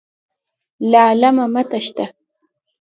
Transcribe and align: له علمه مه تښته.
له 0.89 0.99
علمه 1.09 1.45
مه 1.53 1.63
تښته. 1.69 2.05